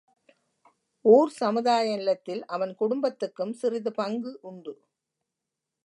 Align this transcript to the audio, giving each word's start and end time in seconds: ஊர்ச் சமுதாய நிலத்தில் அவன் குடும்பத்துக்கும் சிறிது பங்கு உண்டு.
ஊர்ச் 1.05 1.35
சமுதாய 1.35 1.95
நிலத்தில் 1.97 2.45
அவன் 2.45 2.73
குடும்பத்துக்கும் 2.75 3.53
சிறிது 3.53 3.91
பங்கு 3.91 4.39
உண்டு. 4.41 4.73